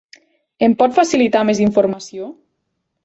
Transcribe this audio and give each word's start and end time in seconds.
Em 0.67 0.73
pot 0.79 0.95
facilitar 0.95 1.43
més 1.51 1.61
informació? 1.67 2.31